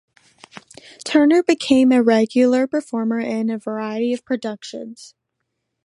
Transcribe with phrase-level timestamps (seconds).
[1.05, 5.13] Turner became a regular performer in a variety of productions.